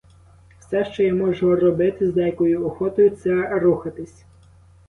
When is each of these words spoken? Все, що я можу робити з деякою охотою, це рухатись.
Все, 0.59 0.85
що 0.85 1.03
я 1.03 1.13
можу 1.13 1.55
робити 1.55 2.07
з 2.09 2.13
деякою 2.13 2.65
охотою, 2.67 3.09
це 3.09 3.59
рухатись. 3.59 4.25